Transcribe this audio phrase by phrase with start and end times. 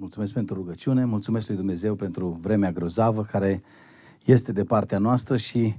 [0.00, 3.62] Mulțumesc pentru rugăciune, mulțumesc lui Dumnezeu pentru vremea grozavă care
[4.24, 5.74] este de partea noastră și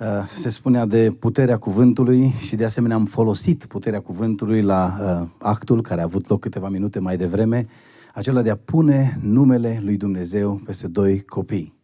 [0.00, 5.28] uh, se spunea de puterea cuvântului și de asemenea am folosit puterea cuvântului la uh,
[5.38, 7.66] actul care a avut loc câteva minute mai devreme,
[8.14, 11.74] acela de a pune numele lui Dumnezeu peste doi copii.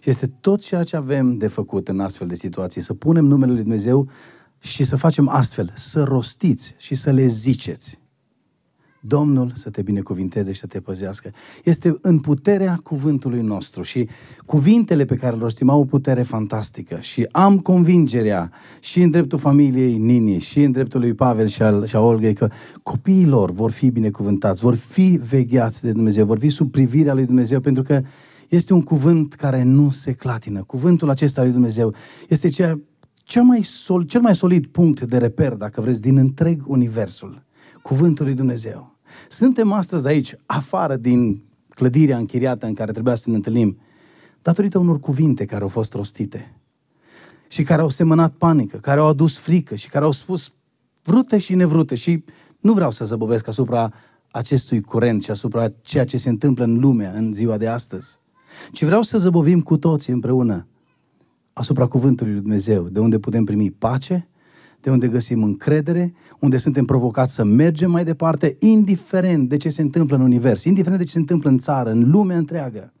[0.00, 3.52] Și este tot ceea ce avem de făcut în astfel de situații, să punem numele
[3.52, 4.08] lui Dumnezeu
[4.60, 7.99] și să facem astfel, să rostiți și să le ziceți.
[9.00, 11.30] Domnul să te binecuvinteze și să te păzească.
[11.64, 14.08] Este în puterea cuvântului nostru și
[14.46, 19.38] cuvintele pe care le rostim au o putere fantastică și am convingerea și în dreptul
[19.38, 22.48] familiei Nini și în dreptul lui Pavel și, al, și a Olgei că
[22.82, 27.24] copiii lor vor fi binecuvântați, vor fi vegheați de Dumnezeu, vor fi sub privirea lui
[27.24, 28.02] Dumnezeu pentru că
[28.48, 30.62] este un cuvânt care nu se clatină.
[30.62, 31.94] Cuvântul acesta lui Dumnezeu
[32.28, 32.80] este cea,
[33.14, 37.42] cea mai sol, cel mai solid punct de reper, dacă vreți, din întreg universul.
[37.82, 38.98] Cuvântul lui Dumnezeu.
[39.28, 43.78] Suntem astăzi aici, afară din clădirea închiriată în care trebuia să ne întâlnim,
[44.42, 46.54] datorită unor cuvinte care au fost rostite
[47.48, 50.52] și care au semănat panică, care au adus frică și care au spus
[51.02, 51.94] vrute și nevrute.
[51.94, 52.24] Și
[52.60, 53.92] nu vreau să zăbovesc asupra
[54.30, 58.18] acestui curent și asupra ceea ce se întâmplă în lume în ziua de astăzi,
[58.72, 60.66] ci vreau să zăbovim cu toții împreună
[61.52, 64.28] asupra cuvântului lui Dumnezeu, de unde putem primi pace,
[64.80, 69.82] de unde găsim încredere, unde suntem provocați să mergem mai departe, indiferent de ce se
[69.82, 72.92] întâmplă în univers, indiferent de ce se întâmplă în țară, în lumea întreagă.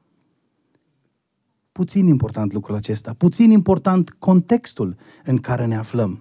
[1.72, 6.20] Puțin important lucrul acesta, puțin important contextul în care ne aflăm.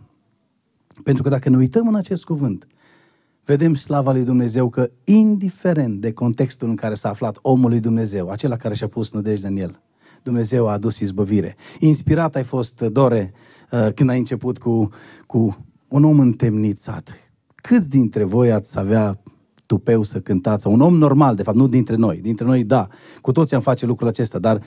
[1.03, 2.67] Pentru că dacă ne uităm în acest cuvânt,
[3.45, 8.30] vedem slava lui Dumnezeu că, indiferent de contextul în care s-a aflat omul lui Dumnezeu,
[8.30, 9.81] acela care și-a pus nădejde în el,
[10.23, 11.55] Dumnezeu a adus izbăvire.
[11.80, 13.58] Inspirat ai fost, Dore, uh,
[13.95, 14.89] când ai început cu,
[15.25, 17.34] cu un om întemnițat.
[17.56, 19.20] Câți dintre voi ați avea
[19.66, 20.67] tupeu să cântați?
[20.67, 22.17] Un om normal, de fapt, nu dintre noi.
[22.17, 22.88] Dintre noi, da,
[23.22, 24.61] cu toți am face lucrul acesta, dar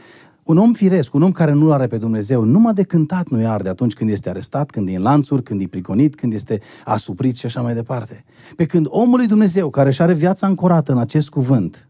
[0.44, 3.68] un om firesc, un om care nu are pe Dumnezeu, numai de cântat nu-i arde
[3.68, 7.46] atunci când este arestat, când e în lanțuri, când e priconit, când este asuprit și
[7.46, 8.24] așa mai departe.
[8.56, 11.88] Pe când omul lui Dumnezeu, care își are viața ancorată în acest cuvânt,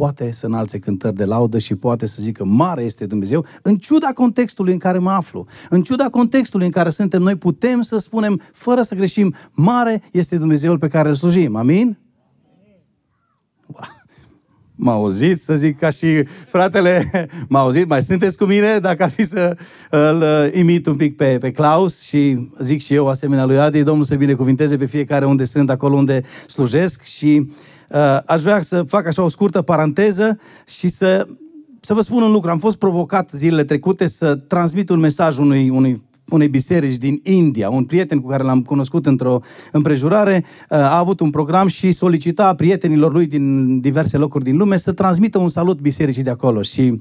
[0.00, 4.06] poate să înalțe cântări de laudă și poate să zică mare este Dumnezeu, în ciuda
[4.06, 8.40] contextului în care mă aflu, în ciuda contextului în care suntem noi, putem să spunem,
[8.52, 11.56] fără să greșim, mare este Dumnezeul pe care îl slujim.
[11.56, 11.98] Amin?
[14.74, 17.10] M-a auzit, să zic ca și fratele,
[17.48, 19.56] m-a auzit, mai sunteți cu mine, dacă ar fi să
[19.90, 23.82] îl uh, imit un pic pe, pe Claus și zic și eu asemenea lui Adi,
[23.82, 27.79] Domnul să binecuvinteze pe fiecare unde sunt, acolo unde slujesc și uh, Uh,
[28.26, 31.26] aș vrea să fac așa o scurtă paranteză și să,
[31.80, 32.50] să vă spun un lucru.
[32.50, 37.70] Am fost provocat zilele trecute să transmit un mesaj unui, unui unei biserici din India.
[37.70, 39.40] Un prieten cu care l-am cunoscut într-o
[39.72, 44.76] împrejurare uh, a avut un program și solicita prietenilor lui din diverse locuri din lume
[44.76, 46.62] să transmită un salut bisericii de acolo.
[46.62, 47.00] Și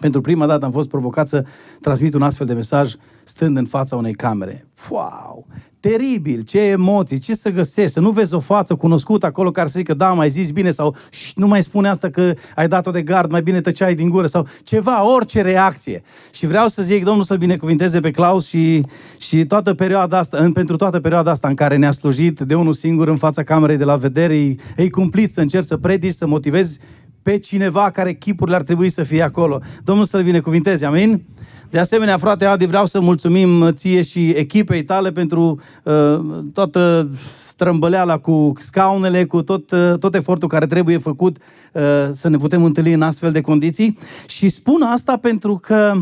[0.00, 1.44] pentru prima dată am fost provocat să
[1.80, 4.66] transmit un astfel de mesaj stând în fața unei camere.
[4.90, 5.46] Wow!
[5.80, 6.42] Teribil!
[6.42, 7.18] Ce emoții!
[7.18, 7.90] Ce să găsești?
[7.90, 10.96] Să nu vezi o față cunoscută acolo care să zică da, mai zis bine sau
[11.34, 14.46] nu mai spune asta că ai dat-o de gard, mai bine tăceai din gură sau
[14.62, 16.02] ceva, orice reacție.
[16.30, 18.84] Și vreau să zic, Domnul să-l binecuvinteze pe Claus și,
[19.18, 22.72] și toată perioada asta, în, pentru toată perioada asta în care ne-a slujit de unul
[22.72, 26.26] singur în fața camerei de la vedere, e, e cumplit să încerci să predici, să
[26.26, 26.78] motivezi
[27.24, 29.60] pe cineva care chipurile ar trebui să fie acolo.
[29.84, 31.22] Domnul să-l binecuvinteze, amin?
[31.70, 36.20] De asemenea, frate Adi, vreau să mulțumim ție și echipei tale pentru uh,
[36.52, 37.08] toată
[37.48, 41.82] strâmbăleala cu scaunele, cu tot, uh, tot efortul care trebuie făcut uh,
[42.12, 43.98] să ne putem întâlni în astfel de condiții.
[44.26, 45.94] Și spun asta pentru că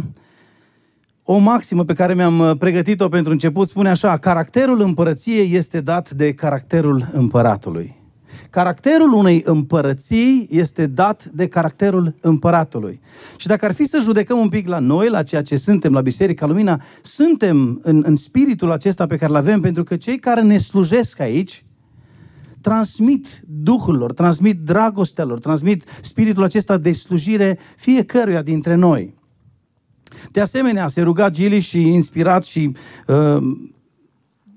[1.25, 6.11] o maximă pe care mi-am uh, pregătit-o pentru început spune așa, caracterul împărăției este dat
[6.11, 8.02] de caracterul împăratului.
[8.53, 13.01] Caracterul unei împărății este dat de caracterul împăratului.
[13.37, 16.01] Și dacă ar fi să judecăm un pic la noi, la ceea ce suntem la
[16.01, 20.43] Biserica Lumina, suntem în, în spiritul acesta pe care îl avem, pentru că cei care
[20.43, 21.65] ne slujesc aici,
[22.61, 29.15] transmit Duhul transmit dragostea lor, transmit spiritul acesta de slujire fiecăruia dintre noi.
[30.31, 32.73] De asemenea, se ruga Gili și inspirat și
[33.07, 33.37] uh,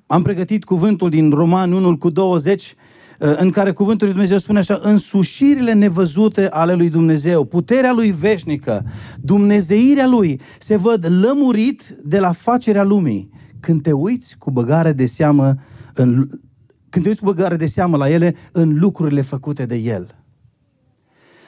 [0.05, 4.59] am pregătit cuvântul din Roman 1 cu 20, Uh, în care cuvântul lui Dumnezeu spune
[4.59, 8.85] așa, însușirile nevăzute ale lui Dumnezeu, puterea lui veșnică,
[9.21, 13.29] dumnezeirea lui, se văd lămurit de la facerea lumii.
[13.59, 15.55] Când te uiți cu băgare de seamă
[15.93, 16.27] în,
[16.89, 20.15] când te uiți cu băgare de seamă la ele în lucrurile făcute de el.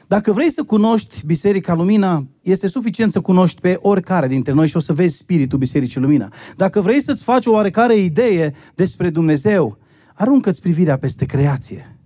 [0.08, 4.75] Dacă vrei să cunoști Biserica Lumina, este suficient să cunoști pe oricare dintre noi și
[4.75, 6.30] o să vezi spiritul Bisericii Lumina.
[6.56, 9.78] Dacă vrei să-ți faci o oarecare idee despre Dumnezeu,
[10.18, 12.00] aruncă-ți privirea peste creație.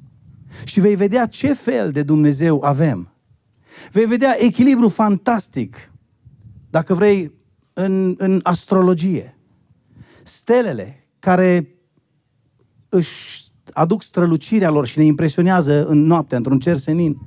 [0.64, 3.14] și vei vedea ce fel de Dumnezeu avem.
[3.92, 5.92] Vei vedea echilibru fantastic,
[6.70, 7.32] dacă vrei,
[7.74, 9.38] în, în astrologie.
[10.24, 11.76] Stelele care
[12.90, 17.18] își aduc strălucirea lor și ne impresionează în noapte, într-un cer senin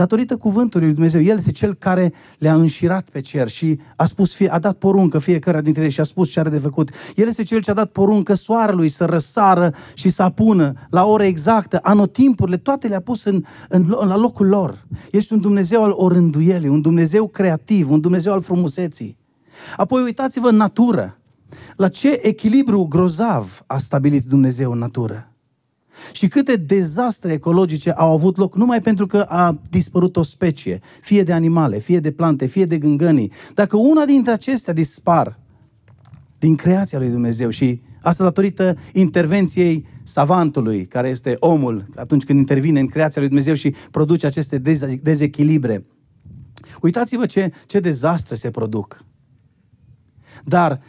[0.00, 1.22] datorită cuvântului lui Dumnezeu.
[1.22, 5.18] El este cel care le-a înșirat pe cer și a spus, fie, a dat poruncă
[5.18, 6.90] fiecare dintre ei și a spus ce are de făcut.
[7.14, 11.24] El este cel ce a dat poruncă soarelui să răsară și să apună la ora
[11.24, 14.86] exactă, anotimpurile, toate le-a pus în, în, la locul lor.
[15.10, 19.16] Este un Dumnezeu al orânduielii, un Dumnezeu creativ, un Dumnezeu al frumuseții.
[19.76, 21.18] Apoi uitați-vă în natură.
[21.76, 25.29] La ce echilibru grozav a stabilit Dumnezeu în natură.
[26.12, 31.22] Și câte dezastre ecologice au avut loc numai pentru că a dispărut o specie, fie
[31.22, 33.32] de animale, fie de plante, fie de gângănii.
[33.54, 35.38] Dacă una dintre acestea dispar
[36.38, 42.80] din creația lui Dumnezeu și asta datorită intervenției savantului, care este omul, atunci când intervine
[42.80, 44.58] în creația lui Dumnezeu și produce aceste
[45.02, 45.84] dezechilibre.
[46.82, 49.04] Uitați-vă ce, ce dezastre se produc.
[50.44, 50.80] Dar,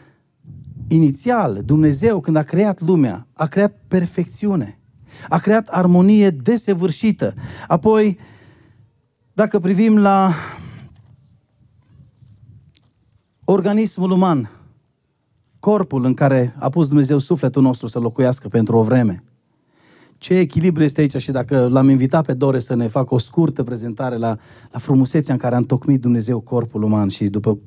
[0.87, 4.80] inițial, Dumnezeu, când a creat lumea, a creat perfecțiune.
[5.29, 7.33] A creat armonie desăvârșită.
[7.67, 8.17] Apoi,
[9.33, 10.31] dacă privim la
[13.43, 14.49] organismul uman,
[15.59, 19.23] corpul în care a pus Dumnezeu sufletul nostru să locuiască pentru o vreme.
[20.17, 23.63] Ce echilibru este aici și dacă l-am invitat pe Dore să ne facă o scurtă
[23.63, 24.37] prezentare la,
[24.71, 27.59] la frumusețea în care a întocmit Dumnezeu corpul uman și după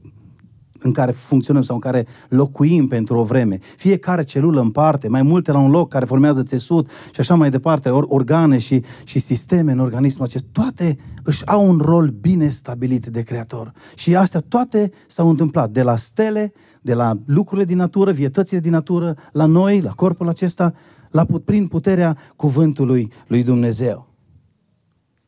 [0.78, 3.58] în care funcționăm sau în care locuim pentru o vreme.
[3.76, 7.50] Fiecare celulă în parte, mai multe la un loc care formează țesut și așa mai
[7.50, 12.48] departe, or, organe și, și sisteme în organismul acesta, toate își au un rol bine
[12.48, 13.72] stabilit de creator.
[13.94, 18.70] Și astea toate s-au întâmplat de la stele, de la lucrurile din natură, vietățile din
[18.70, 20.72] natură, la noi, la corpul acesta,
[21.10, 24.13] la, prin puterea cuvântului lui Dumnezeu.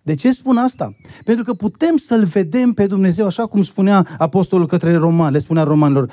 [0.07, 0.95] De ce spun asta?
[1.25, 5.63] Pentru că putem să-L vedem pe Dumnezeu, așa cum spunea apostolul către romani, le spunea
[5.63, 6.11] romanilor,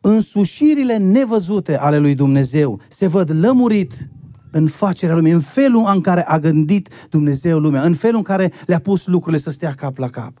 [0.00, 4.08] însușirile nevăzute ale lui Dumnezeu se văd lămurit
[4.50, 8.52] în facerea lumii, în felul în care a gândit Dumnezeu lumea, în felul în care
[8.66, 10.32] le-a pus lucrurile să stea cap la cap.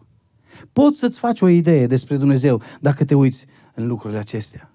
[0.72, 4.73] Poți să-ți faci o idee despre Dumnezeu dacă te uiți în lucrurile acestea.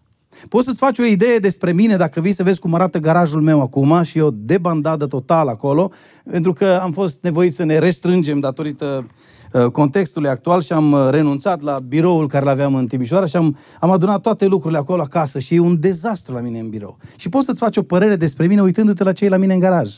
[0.50, 3.62] Poți să-ți faci o idee despre mine dacă vii să vezi cum arată garajul meu
[3.62, 5.92] acum și eu debandadă total acolo,
[6.32, 9.08] pentru că am fost nevoit să ne restrângem datorită
[9.54, 13.36] uh, contextului actual și am uh, renunțat la biroul care l aveam în Timișoara și
[13.36, 16.98] am, am adunat toate lucrurile acolo acasă și e un dezastru la mine în birou.
[17.16, 19.92] Și poți să-ți faci o părere despre mine uitându-te la cei la mine în garaj.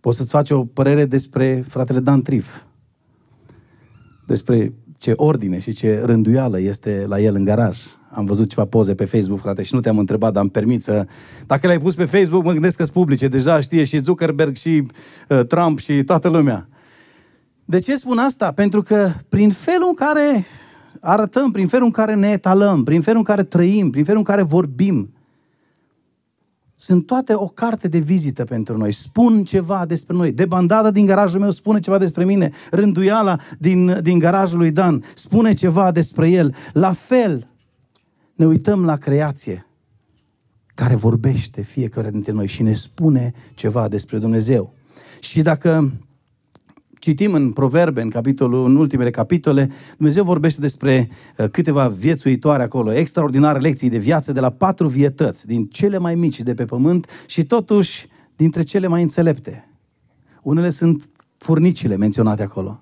[0.00, 2.62] Poți să-ți faci o părere despre fratele Dan Trif,
[4.26, 7.78] despre ce ordine și ce rânduială este la el în garaj.
[8.10, 11.06] Am văzut ceva poze pe Facebook, frate, și nu te-am întrebat, dar îmi permit să...
[11.46, 13.28] Dacă le-ai pus pe Facebook, mă gândesc că sunt publice.
[13.28, 14.86] Deja știe și Zuckerberg și
[15.28, 16.68] uh, Trump și toată lumea.
[17.64, 18.52] De ce spun asta?
[18.52, 20.44] Pentru că prin felul în care
[21.00, 24.24] arătăm, prin felul în care ne etalăm, prin felul în care trăim, prin felul în
[24.24, 25.14] care vorbim,
[26.78, 28.92] sunt toate o carte de vizită pentru noi.
[28.92, 30.32] Spun ceva despre noi.
[30.32, 32.50] De bandada din garajul meu spune ceva despre mine.
[32.70, 36.54] Rânduiala din, din garajul lui Dan spune ceva despre el.
[36.72, 37.48] La fel,
[38.34, 39.66] ne uităm la creație
[40.74, 44.72] care vorbește fiecare dintre noi și ne spune ceva despre Dumnezeu.
[45.20, 45.92] Și dacă
[46.98, 52.92] citim în Proverbe, în, capitolul, în ultimele capitole, Dumnezeu vorbește despre uh, câteva viețuitoare acolo,
[52.92, 57.24] extraordinare lecții de viață de la patru vietăți, din cele mai mici de pe pământ
[57.26, 59.68] și totuși dintre cele mai înțelepte.
[60.42, 62.80] Unele sunt furnicile menționate acolo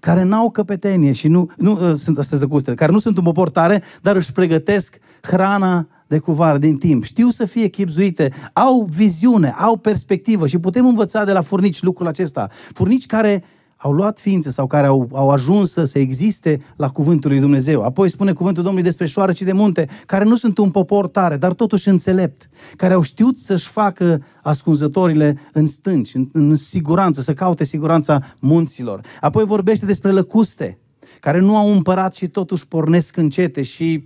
[0.00, 3.50] care n-au căpetenie și nu, nu uh, sunt astea zăcustele, care nu sunt un popor
[3.50, 7.04] tare, dar își pregătesc hrana de cuvar din timp.
[7.04, 12.06] Știu să fie chipzuite, au viziune, au perspectivă și putem învăța de la furnici lucrul
[12.06, 12.48] acesta.
[12.72, 13.44] Furnici care
[13.76, 17.82] au luat ființe sau care au, au ajuns să, să existe la cuvântul lui Dumnezeu.
[17.82, 21.52] Apoi spune cuvântul Domnului despre șoareci de munte, care nu sunt un popor tare, dar
[21.52, 27.64] totuși înțelept, care au știut să-și facă ascunzătorile în stânci, în, în siguranță, să caute
[27.64, 29.00] siguranța munților.
[29.20, 30.78] Apoi vorbește despre lăcuste,
[31.20, 34.04] care nu au împărat și totuși pornesc încete și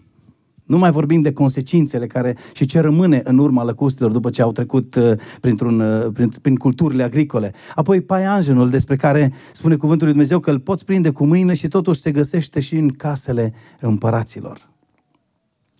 [0.64, 4.52] nu mai vorbim de consecințele care și ce rămâne în urma lăcustilor după ce au
[4.52, 7.52] trecut uh, printr-un, uh, prin, prin culturile agricole.
[7.74, 11.68] Apoi paianjenul despre care spune cuvântul lui Dumnezeu că îl poți prinde cu mâine și
[11.68, 14.70] totuși se găsește și în casele împăraților.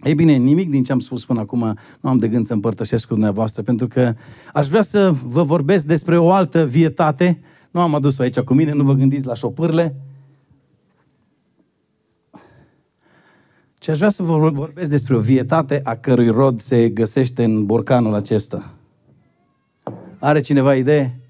[0.02, 3.06] Ei bine, nimic din ce am spus până acum nu am de gând să împărtășesc
[3.06, 4.14] cu dumneavoastră, pentru că
[4.52, 7.40] aș vrea să vă vorbesc despre o altă vietate.
[7.70, 9.96] Nu am adus-o aici cu mine, nu vă gândiți la șopârle,
[13.82, 17.66] Și aș vrea să vă vorbesc despre o vietate a cărui rod se găsește în
[17.66, 18.70] borcanul acesta.
[20.18, 21.20] Are cineva idee?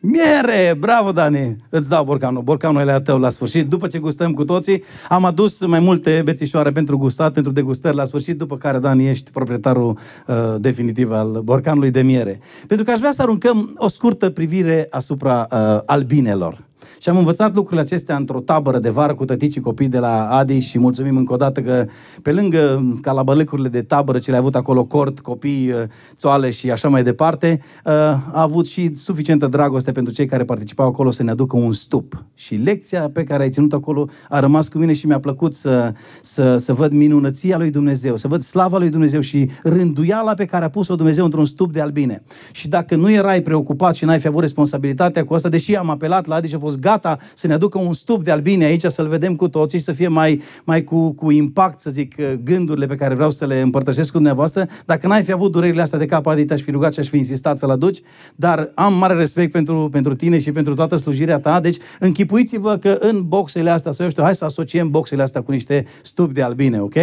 [0.00, 0.76] Miere!
[0.78, 1.56] Bravo, Dani!
[1.68, 2.42] Îți dau borcanul.
[2.42, 3.68] Borcanul e tău la sfârșit.
[3.68, 8.04] După ce gustăm cu toții, am adus mai multe bețișoare pentru gustat, pentru degustări la
[8.04, 12.40] sfârșit, după care, Dani, ești proprietarul uh, definitiv al borcanului de miere.
[12.66, 16.64] Pentru că aș vrea să aruncăm o scurtă privire asupra uh, albinelor.
[17.00, 20.58] Și am învățat lucrurile acestea într-o tabără de vară cu tăticii copii de la Adi
[20.58, 21.86] și mulțumim încă o dată că
[22.22, 25.82] pe lângă calabălâcurile de tabără ce le-a avut acolo cort, copii, uh,
[26.14, 30.86] țoale și așa mai departe, uh, a avut și suficientă dragoste pentru cei care participau
[30.86, 32.24] acolo să ne aducă un stup.
[32.34, 35.92] Și lecția pe care ai ținut acolo a rămas cu mine și mi-a plăcut să,
[36.20, 40.64] să, să văd minunăția lui Dumnezeu, să văd slava lui Dumnezeu și rânduiala pe care
[40.64, 42.22] a pus-o Dumnezeu într-un stup de albine.
[42.52, 46.26] Și dacă nu erai preocupat și n-ai fi avut responsabilitatea cu asta, deși am apelat
[46.26, 49.06] la Adi și a fost gata să ne aducă un stup de albine aici, să-l
[49.08, 52.94] vedem cu toții și să fie mai, mai cu, cu impact, să zic, gândurile pe
[52.94, 54.66] care vreau să le împărtășesc cu dumneavoastră.
[54.84, 57.16] Dacă n-ai fi avut durerile astea de cap, Adi, te-aș fi rugat și aș fi
[57.16, 58.00] insistat să-l aduci,
[58.34, 61.60] dar am mare respect pentru, pentru tine și pentru toată slujirea ta.
[61.60, 65.50] Deci închipuiți-vă că în boxele astea, să eu știu, hai să asociem boxele astea cu
[65.50, 66.94] niște stup de albine, ok?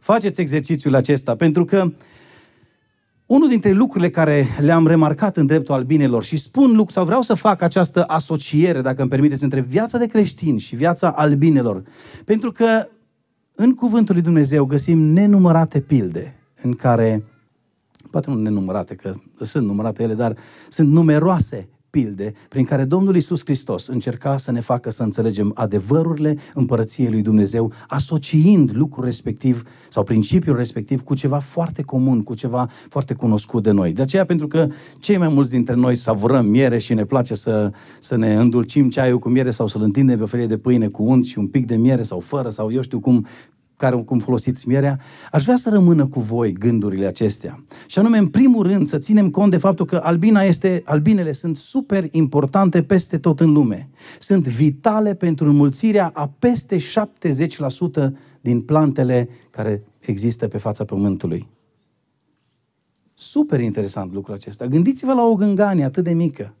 [0.00, 1.92] Faceți exercițiul acesta, pentru că
[3.30, 7.34] unul dintre lucrurile care le-am remarcat în dreptul albinelor și spun lucru, sau vreau să
[7.34, 11.82] fac această asociere, dacă îmi permiteți, între viața de creștin și viața albinelor.
[12.24, 12.86] Pentru că
[13.54, 17.24] în Cuvântul lui Dumnezeu găsim nenumărate pilde în care,
[18.10, 20.36] poate nu nenumărate, că sunt numărate ele, dar
[20.68, 26.36] sunt numeroase pilde prin care Domnul Isus Hristos încerca să ne facă să înțelegem adevărurile
[26.54, 32.70] împărăției lui Dumnezeu, asociind lucrul respectiv sau principiul respectiv cu ceva foarte comun, cu ceva
[32.88, 33.92] foarte cunoscut de noi.
[33.92, 34.68] De aceea, pentru că
[34.98, 39.18] cei mai mulți dintre noi savurăm miere și ne place să, să ne îndulcim ceaiul
[39.18, 41.66] cu miere sau să-l întindem pe o felie de pâine cu unt și un pic
[41.66, 43.26] de miere sau fără, sau eu știu cum
[43.80, 47.64] care, cum folosiți mierea, aș vrea să rămână cu voi gândurile acestea.
[47.86, 51.56] Și anume, în primul rând, să ținem cont de faptul că albina este, albinele sunt
[51.56, 53.88] super importante peste tot în lume.
[54.18, 56.80] Sunt vitale pentru înmulțirea a peste 70%
[58.40, 61.48] din plantele care există pe fața Pământului.
[63.14, 64.66] Super interesant lucrul acesta.
[64.66, 66.54] Gândiți-vă la o gânganie atât de mică.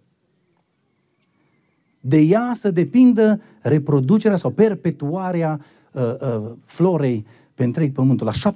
[2.00, 5.60] De ea să depindă reproducerea sau perpetuarea
[5.92, 8.52] uh, uh, florei pe întreg pământul, la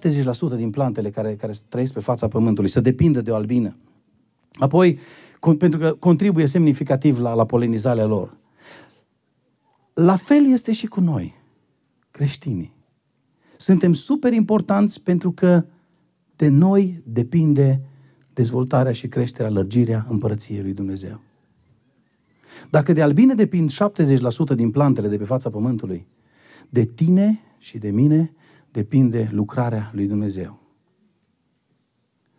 [0.55, 3.77] 70% din plantele care, care trăiesc pe fața pământului, să depindă de o albină.
[4.53, 4.99] Apoi,
[5.41, 8.37] con, pentru că contribuie semnificativ la, la polenizarea lor.
[9.95, 11.35] La fel este și cu noi,
[12.11, 12.73] creștinii.
[13.57, 15.65] Suntem super importanți pentru că
[16.37, 17.81] de noi depinde
[18.33, 21.21] dezvoltarea și creșterea, lărgirea împărăției lui Dumnezeu.
[22.71, 23.75] Dacă de albine depind 70%
[24.55, 26.07] din plantele de pe fața pământului,
[26.75, 28.33] de tine și de mine
[28.71, 30.59] depinde lucrarea lui Dumnezeu.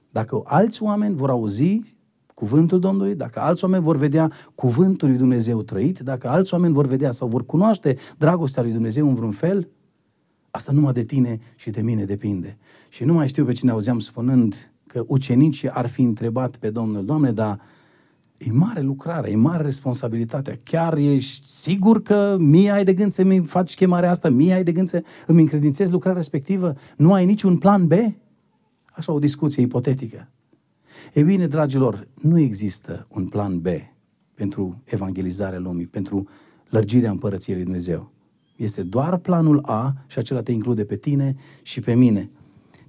[0.10, 1.82] Dacă alți oameni vor auzi
[2.34, 6.86] cuvântul Domnului, dacă alți oameni vor vedea cuvântul lui Dumnezeu trăit, dacă alți oameni vor
[6.86, 9.70] vedea sau vor cunoaște dragostea lui Dumnezeu în vreun fel,
[10.52, 12.58] asta numai de tine și de mine depinde.
[12.90, 17.06] Și nu mai știu pe cine auzeam spunând că ucenicii ar fi întrebat pe Domnul,
[17.06, 17.60] Doamne, dar
[18.46, 20.58] E mare lucrare, e mare responsabilitatea.
[20.64, 24.72] Chiar ești sigur că mie ai de gând să-mi faci chemarea asta, mie ai de
[24.72, 26.74] gând să îmi încredințezi lucrarea respectivă?
[26.98, 27.92] Nu ai niciun plan B?
[28.86, 30.30] Așa o discuție ipotetică.
[31.14, 33.68] E bine, dragilor, nu există un plan B
[34.34, 36.28] pentru evangelizarea lumii, pentru
[36.70, 38.12] lărgirea împărăției lui Dumnezeu.
[38.56, 42.30] Este doar planul A și acela te include pe tine și pe mine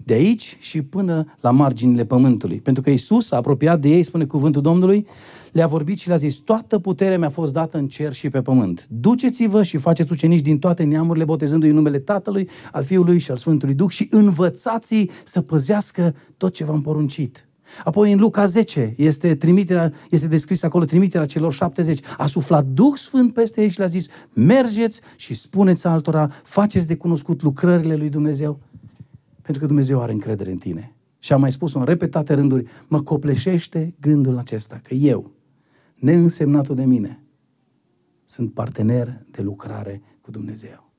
[0.04, 2.60] de aici și până la marginile pământului.
[2.60, 5.06] Pentru că Isus a apropiat de ei, spune cuvântul Domnului,
[5.52, 8.86] le-a vorbit și le-a zis, toată puterea mi-a fost dată în cer și pe pământ.
[8.90, 13.36] Duceți-vă și faceți ucenici din toate neamurile, botezându-i în numele Tatălui, al Fiului și al
[13.36, 17.48] Sfântului Duh și învățați-i să păzească tot ce v-am poruncit.
[17.84, 21.98] Apoi în Luca 10 este, trimiterea, este descris acolo trimiterea celor 70.
[22.16, 26.96] A suflat Duh Sfânt peste ei și le-a zis, mergeți și spuneți altora, faceți de
[26.96, 28.60] cunoscut lucrările lui Dumnezeu
[29.46, 30.96] pentru că Dumnezeu are încredere în tine.
[31.18, 35.32] Și am mai spus-o în repetate rânduri, mă copleșește gândul acesta, că eu,
[35.94, 37.24] neînsemnatul de mine,
[38.24, 40.92] sunt partener de lucrare cu Dumnezeu.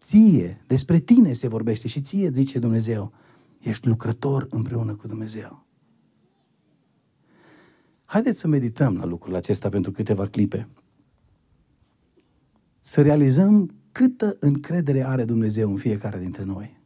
[0.00, 3.12] Ție, despre tine se vorbește și ție zice Dumnezeu,
[3.60, 5.66] ești lucrător împreună cu Dumnezeu.
[8.04, 10.68] Haideți să medităm la lucrul acesta pentru câteva clipe.
[12.80, 16.80] Să realizăm câtă încredere are Dumnezeu în fiecare dintre noi.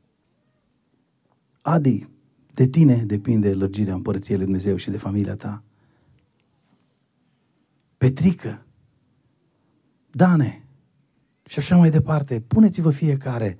[1.69, 2.09] Adi,
[2.55, 5.63] de tine depinde lărgirea împărăției lui Dumnezeu și de familia ta.
[7.97, 8.67] Petrică,
[10.11, 10.67] Dane
[11.45, 12.41] și așa mai departe.
[12.41, 13.59] Puneți-vă fiecare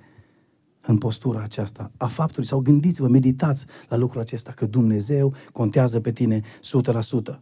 [0.81, 6.11] în postura aceasta a faptului sau gândiți-vă, meditați la lucrul acesta, că Dumnezeu contează pe
[6.11, 7.41] tine 100%.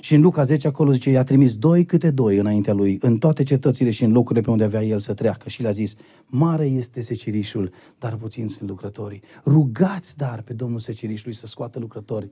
[0.00, 3.42] Și în Luca 10 acolo zice, i-a trimis doi câte doi înaintea lui, în toate
[3.42, 5.48] cetățile și în locurile pe unde avea el să treacă.
[5.48, 5.94] Și le-a zis,
[6.26, 9.22] mare este secerișul, dar puțin sunt lucrătorii.
[9.44, 12.30] Rugați dar pe Domnul secerișului să scoată lucrători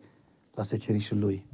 [0.55, 1.47] la secerișul lui.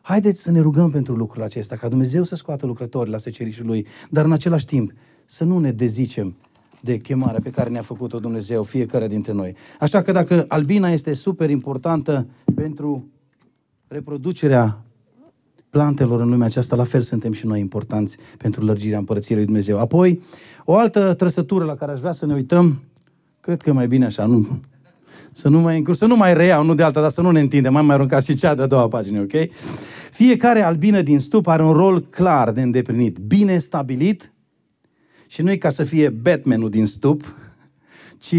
[0.00, 3.86] Haideți să ne rugăm pentru lucrul acesta, ca Dumnezeu să scoată lucrători la secerișul lui,
[4.10, 4.92] dar în același timp
[5.24, 6.36] să nu ne dezicem
[6.80, 9.54] de chemarea pe care ne-a făcut-o Dumnezeu, fiecare dintre noi.
[9.80, 13.08] Așa că dacă albina este super importantă pentru
[13.94, 14.84] reproducerea
[15.70, 19.78] plantelor în lumea aceasta, la fel suntem și noi importanți pentru lărgirea împărăției lui Dumnezeu.
[19.78, 20.20] Apoi,
[20.64, 22.82] o altă trăsătură la care aș vrea să ne uităm,
[23.40, 24.60] cred că e mai bine așa, nu,
[25.32, 27.72] să nu mai, să nu mai reiau, nu de alta, dar să nu ne întindem,
[27.72, 29.32] mai mai aruncat și cea de-a doua pagină, ok?
[30.10, 34.32] Fiecare albină din stup are un rol clar de îndeplinit, bine stabilit
[35.26, 37.34] și nu e ca să fie Batmanul din stup,
[38.18, 38.36] ci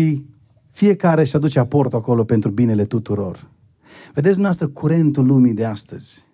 [0.72, 3.54] fiecare își aduce aportul acolo pentru binele tuturor.
[4.14, 6.26] Vedeți noastră curentul lumii de astăzi.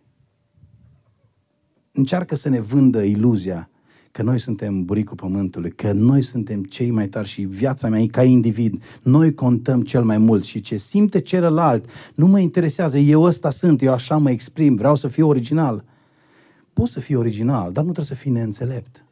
[1.91, 3.69] Încearcă să ne vândă iluzia
[4.11, 8.23] că noi suntem buricul pământului, că noi suntem cei mai tari și viața mea ca
[8.23, 13.49] individ, noi contăm cel mai mult și ce simte celălalt nu mă interesează, eu ăsta
[13.49, 15.83] sunt, eu așa mă exprim, vreau să fiu original.
[16.73, 19.05] Poți să fii original, dar nu trebuie să fii neînțelept.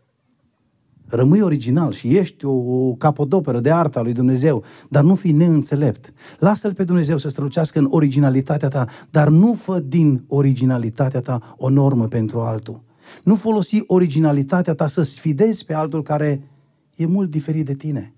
[1.10, 6.14] Rămâi original și ești o, o capodoperă de arta lui Dumnezeu, dar nu fii neînțelept.
[6.40, 11.70] Lasă-L pe Dumnezeu să strălucească în originalitatea ta, dar nu fă din originalitatea ta o
[11.70, 12.84] normă pentru altul.
[13.24, 16.42] Nu folosi originalitatea ta să sfidezi pe altul care
[16.96, 18.14] e mult diferit de tine.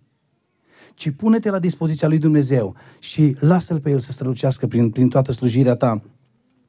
[0.95, 5.31] Ci pune-te la dispoziția lui Dumnezeu și lasă-L pe El să strălucească prin, prin toată
[5.31, 6.01] slujirea ta.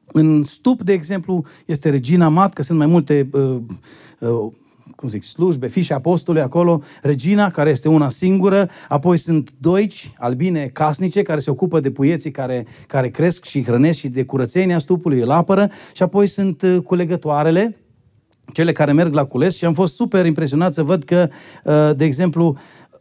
[0.07, 3.57] În stup, de exemplu, este Regina Mat, că sunt mai multe uh,
[4.19, 4.53] uh,
[4.97, 10.71] cum zic, slujbe, fișe apostole acolo, regina, care este una singură, apoi sunt doici, albine
[10.73, 15.21] casnice, care se ocupă de puieții care, care cresc și hrănesc și de curățenia stupului,
[15.21, 17.77] îl apără, și apoi sunt uh, culegătoarele,
[18.53, 21.29] cele care merg la cules și am fost super impresionat să văd că,
[21.65, 22.57] uh, de exemplu,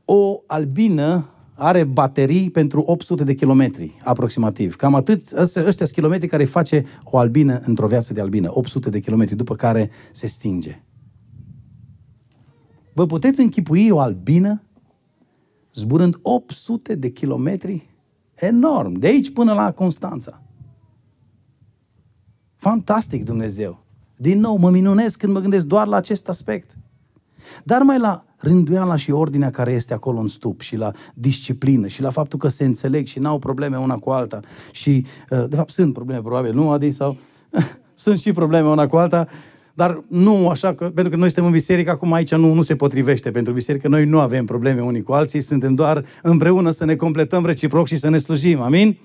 [0.05, 1.25] o albină
[1.61, 4.75] are baterii pentru 800 de kilometri, aproximativ.
[4.75, 8.99] Cam atât, ăștia sunt kilometri care face o albină într-o viață de albină, 800 de
[8.99, 10.81] kilometri, după care se stinge.
[12.93, 14.61] Vă puteți închipui o albină
[15.73, 17.89] zburând 800 de kilometri?
[18.35, 20.41] Enorm, de aici până la Constanța.
[22.55, 23.83] Fantastic Dumnezeu.
[24.17, 26.77] Din nou, mă minunez când mă gândesc doar la acest aspect.
[27.63, 32.01] Dar mai la rânduiala și ordinea care este acolo în stup și la disciplină și
[32.01, 34.39] la faptul că se înțeleg și n-au probleme una cu alta
[34.71, 37.17] și, uh, de fapt, sunt probleme, probabil, nu, Adi, sau
[37.93, 39.27] sunt și probleme una cu alta,
[39.73, 42.75] dar nu așa, că, pentru că noi suntem în biserică, acum aici nu, nu se
[42.75, 46.95] potrivește pentru biserică, noi nu avem probleme unii cu alții, suntem doar împreună să ne
[46.95, 48.97] completăm reciproc și să ne slujim, amin?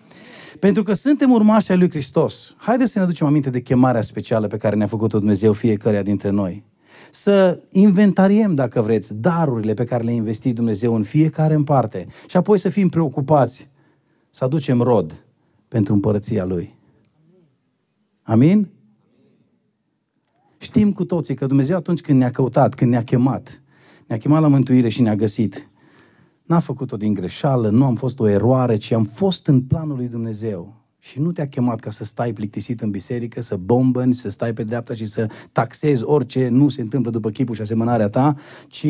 [0.61, 2.55] Pentru că suntem urmași ai lui Hristos.
[2.59, 6.31] Haideți să ne aducem aminte de chemarea specială pe care ne-a făcut-o Dumnezeu fiecare dintre
[6.31, 6.65] noi.
[7.11, 12.37] Să inventariem, dacă vreți, darurile pe care le-a investit Dumnezeu în fiecare în parte și
[12.37, 13.69] apoi să fim preocupați
[14.31, 15.25] să aducem rod
[15.69, 16.75] pentru împărăția Lui.
[18.23, 18.69] Amin?
[20.67, 23.63] Știm cu toții că Dumnezeu atunci când ne-a căutat, când ne-a chemat,
[24.07, 25.71] ne-a chemat la mântuire și ne-a găsit,
[26.43, 30.09] n-a făcut-o din greșeală, nu am fost o eroare, ci am fost în planul lui
[30.09, 30.75] Dumnezeu.
[30.99, 34.63] Și nu te-a chemat ca să stai plictisit în biserică, să bombăni, să stai pe
[34.63, 38.35] dreapta și să taxezi orice nu se întâmplă după chipul și asemănarea ta,
[38.69, 38.87] ci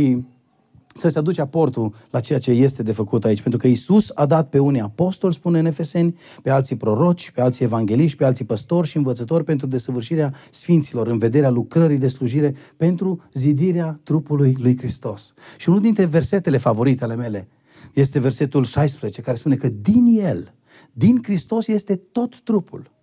[0.97, 3.41] să-ți aduci aportul la ceea ce este de făcut aici.
[3.41, 7.41] Pentru că Isus a dat pe unii apostoli, spune în Efeseni, pe alții proroci, pe
[7.41, 12.55] alții evangeliști, pe alții păstori și învățători pentru desăvârșirea sfinților, în vederea lucrării de slujire,
[12.77, 15.35] pentru zidirea trupului lui Hristos.
[15.57, 17.49] Și unul dintre versetele favorite ale mele
[17.93, 20.55] este versetul 16, care spune că din El,
[20.93, 22.95] din Hristos este tot trupul.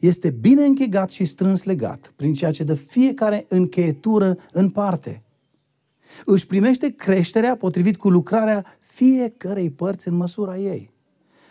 [0.00, 5.22] Este bine închegat și strâns legat, prin ceea ce dă fiecare încheietură în parte–
[6.24, 10.90] își primește creșterea potrivit cu lucrarea fiecărei părți în măsura ei.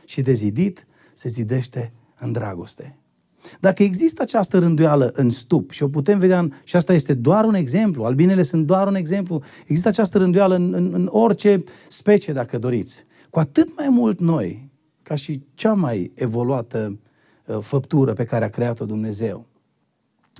[0.05, 2.97] Și de zidit se zidește în dragoste.
[3.59, 7.45] Dacă există această rânduială în stup și o putem vedea, în, și asta este doar
[7.45, 12.33] un exemplu, albinele sunt doar un exemplu, există această rânduială în, în, în orice specie,
[12.33, 13.05] dacă doriți.
[13.29, 16.99] Cu atât mai mult noi, ca și cea mai evoluată
[17.45, 19.47] uh, făptură pe care a creat-o Dumnezeu,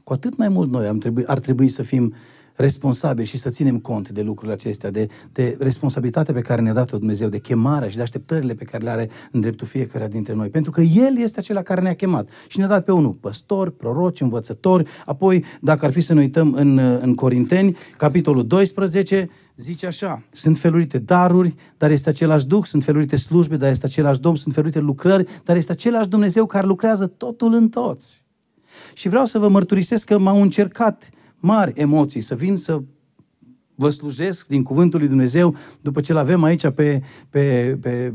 [0.04, 2.14] cu atât mai mult noi am trebui, ar trebui să fim
[2.58, 6.98] responsabili și să ținem cont de lucrurile acestea, de, de responsabilitatea pe care ne-a dat-o
[6.98, 10.50] Dumnezeu, de chemarea și de așteptările pe care le are în dreptul fiecare dintre noi.
[10.50, 14.22] Pentru că El este acela care ne-a chemat și ne-a dat pe unul păstori, proroci,
[14.22, 20.24] învățători, apoi, dacă ar fi să ne uităm în, în Corinteni, capitolul 12, zice așa,
[20.32, 24.54] sunt felurite daruri, dar este același Duh, sunt felurite slujbe, dar este același Domn, sunt
[24.54, 28.26] felurite lucrări, dar este același Dumnezeu care lucrează totul în toți.
[28.94, 32.82] Și vreau să vă mărturisesc că m-au încercat mari emoții să vin să
[33.76, 38.14] vă slujesc din Cuvântul lui Dumnezeu după ce l avem aici pe, pe, pe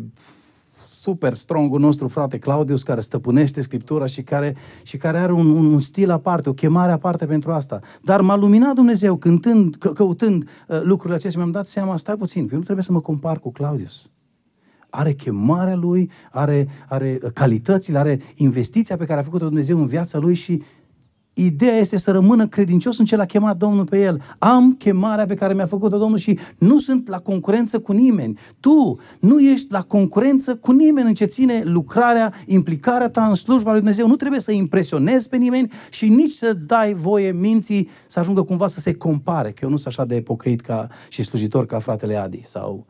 [1.03, 5.81] super strongul nostru frate Claudius, care stăpânește Scriptura și care, și care are un, un
[5.81, 7.81] stil aparte, o chemare aparte pentru asta.
[8.03, 12.49] Dar m-a luminat Dumnezeu cântând, că, căutând uh, lucrurile acestea, mi-am dat seama, stai puțin,
[12.53, 14.11] eu nu trebuie să mă compar cu Claudius.
[14.91, 20.19] Are chemarea lui, are, are calitățile, are investiția pe care a făcut-o Dumnezeu în viața
[20.19, 20.63] lui și
[21.35, 24.23] Ideea este să rămână credincios în ce l-a chemat Domnul pe el.
[24.38, 28.38] Am chemarea pe care mi-a făcut-o Domnul și nu sunt la concurență cu nimeni.
[28.61, 33.71] Tu nu ești la concurență cu nimeni în ce ține lucrarea, implicarea ta în slujba
[33.71, 34.07] lui Dumnezeu.
[34.07, 38.66] Nu trebuie să impresionezi pe nimeni și nici să-ți dai voie minții să ajungă cumva
[38.66, 39.51] să se compare.
[39.51, 42.87] Că eu nu sunt așa de epocăit ca și slujitor ca fratele Adi sau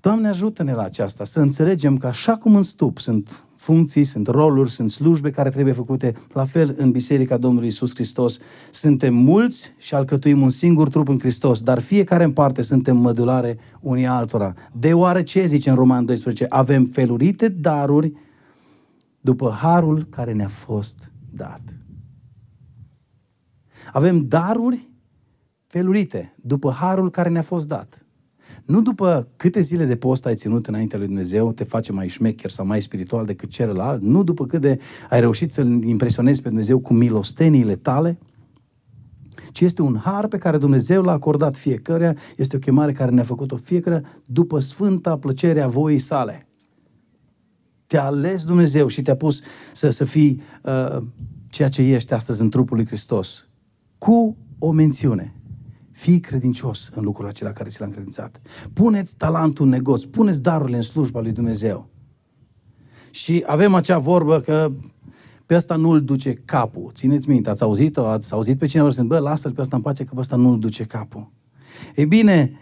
[0.00, 4.70] Doamne ajută-ne la aceasta, să înțelegem că așa cum în stup sunt funcții, sunt roluri,
[4.70, 8.38] sunt slujbe care trebuie făcute, la fel în Biserica Domnului Isus Hristos.
[8.70, 13.58] Suntem mulți și alcătuim un singur trup în Hristos, dar fiecare în parte suntem mădulare
[13.80, 14.52] unii altora.
[14.72, 18.12] Deoarece, zice în Roman 12, avem felurite daruri
[19.20, 21.62] după harul care ne-a fost dat.
[23.92, 24.90] Avem daruri
[25.66, 28.03] felurite după harul care ne-a fost dat.
[28.64, 32.50] Nu după câte zile de post ai ținut înaintea lui Dumnezeu, te face mai șmecher
[32.50, 34.78] sau mai spiritual decât celălalt, nu după cât de
[35.10, 38.18] ai reușit să-L impresionezi pe Dumnezeu cu milosteniile tale,
[39.52, 43.24] ci este un har pe care Dumnezeu l-a acordat fiecăruia, este o chemare care ne-a
[43.24, 46.48] făcut-o fiecare după sfânta plăcerea voii sale.
[47.86, 49.40] Te-a ales Dumnezeu și te-a pus
[49.72, 51.02] să, să fii uh,
[51.48, 53.46] ceea ce ești astăzi în trupul lui Hristos.
[53.98, 55.34] Cu o mențiune.
[55.94, 58.40] Fii credincios în lucrul acela care ți l-a încredințat.
[58.72, 61.88] Puneți talentul în negoț, puneți darurile în slujba lui Dumnezeu.
[63.10, 64.72] Și avem acea vorbă că
[65.46, 66.90] pe ăsta nu-l duce capul.
[66.94, 68.06] Țineți minte, ați auzit-o?
[68.06, 70.58] Ați auzit pe cineva să bă, lasă-l pe ăsta în pace că pe ăsta nu-l
[70.58, 71.32] duce capul.
[71.94, 72.58] Ei bine,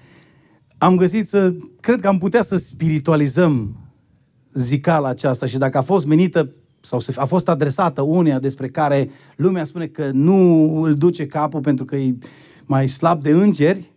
[0.79, 3.77] am găsit să, cred că am putea să spiritualizăm
[4.53, 9.65] zicala aceasta și dacă a fost menită sau a fost adresată unia despre care lumea
[9.65, 12.17] spune că nu îl duce capul pentru că e
[12.67, 13.93] mai slab de îngeri,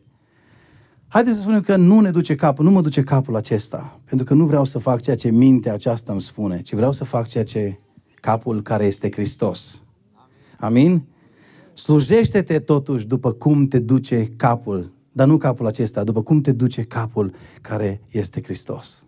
[1.08, 4.34] haideți să spunem că nu ne duce capul, nu mă duce capul acesta, pentru că
[4.34, 7.44] nu vreau să fac ceea ce mintea aceasta îmi spune, ci vreau să fac ceea
[7.44, 7.80] ce
[8.16, 9.84] capul care este Hristos.
[10.60, 11.06] Amin?
[11.74, 16.84] Slujește-te totuși după cum te duce capul, dar nu capul acesta, după cum te duce
[16.84, 19.06] capul care este Hristos.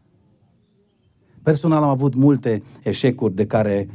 [1.48, 3.88] Personal am avut multe eșecuri de care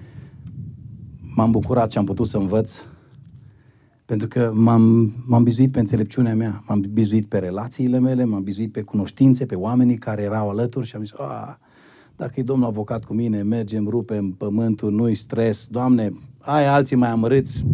[1.34, 2.84] m-am bucurat și am putut să învăț
[4.04, 8.72] pentru că m-am, m-am bizuit pe înțelepciunea mea, m-am bizuit pe relațiile mele, m-am bizuit
[8.72, 11.58] pe cunoștințe, pe oamenii care erau alături și am zis, a,
[12.16, 17.10] dacă e domnul avocat cu mine, mergem, rupem pământul, nu-i stres, Doamne, ai alții mai
[17.10, 17.64] amărâți,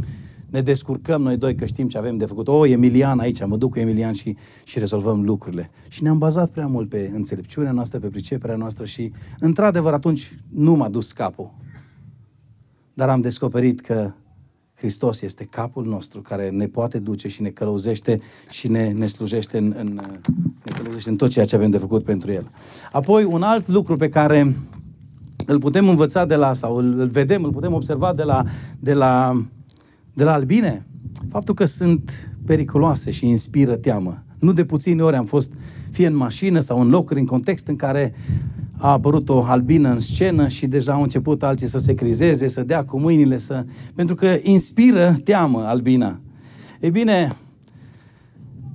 [0.51, 2.49] ne descurcăm noi doi că știm ce avem de făcut.
[2.49, 5.71] O, Emilian aici, mă duc cu Emilian și, și rezolvăm lucrurile.
[5.89, 10.75] Și ne-am bazat prea mult pe înțelepciunea noastră, pe priceperea noastră și, într-adevăr, atunci nu
[10.75, 11.55] m-a dus capul.
[12.95, 14.13] Dar am descoperit că
[14.75, 19.59] Hristos este capul nostru care ne poate duce și ne călăuzește și ne, ne slujește
[19.59, 20.01] în, în,
[20.65, 22.51] ne călăuzește în tot ceea ce avem de făcut pentru El.
[22.93, 24.57] Apoi, un alt lucru pe care
[25.47, 28.45] îl putem învăța de la, sau îl, îl vedem, îl putem observa de la,
[28.79, 29.43] de la,
[30.19, 30.87] de la albine,
[31.29, 34.25] faptul că sunt periculoase și inspiră teamă.
[34.39, 35.53] Nu de puține ori am fost
[35.91, 38.15] fie în mașină sau în locuri, în context în care
[38.77, 42.63] a apărut o albină în scenă și deja au început alții să se crizeze, să
[42.63, 43.65] dea cu mâinile, să...
[43.95, 46.21] pentru că inspiră teamă albina.
[46.81, 47.37] Ei bine,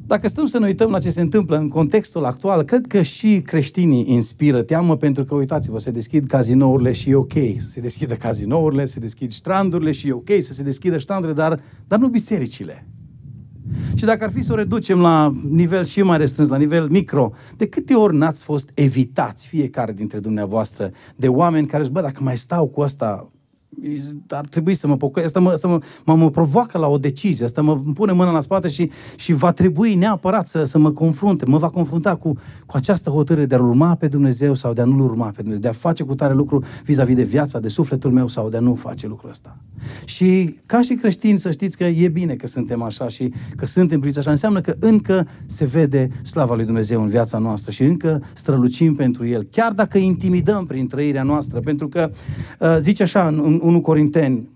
[0.06, 3.42] dacă stăm să ne uităm la ce se întâmplă în contextul actual, cred că și
[3.42, 8.14] creștinii inspiră teamă pentru că, uitați-vă, se deschid cazinourile și e ok să se deschidă
[8.14, 12.88] cazinourile, se deschid strandurile și e ok să se deschidă strandurile, dar, dar nu bisericile.
[13.96, 17.32] Și dacă ar fi să o reducem la nivel și mai restrâns, la nivel micro,
[17.58, 22.24] de câte ori n-ați fost evitați fiecare dintre dumneavoastră de oameni care zic, bă, dacă
[22.24, 23.33] mai stau cu asta
[24.28, 27.46] ar trebui să mă pocăiesc, asta, mă, asta mă, mă, mă provoacă la o decizie,
[27.46, 31.46] asta mă pune mâna la spate și, și va trebui neapărat să, să mă confrunte,
[31.46, 32.34] mă va confrunta cu,
[32.66, 35.62] cu această hotărâre de a urma pe Dumnezeu sau de a nu-L urma pe Dumnezeu,
[35.62, 38.60] de a face cu tare lucru vis-a-vis de viața, de sufletul meu sau de a
[38.60, 39.58] nu face lucrul ăsta.
[40.06, 44.00] Și ca și creștini să știți că e bine că suntem așa și că suntem
[44.00, 48.22] priți așa, înseamnă că încă se vede slava lui Dumnezeu în viața noastră și încă
[48.34, 52.12] strălucim pentru El, chiar dacă intimidăm prin trăirea noastră, pentru că
[52.60, 54.50] uh, zice așa în, în 1 Corinteni,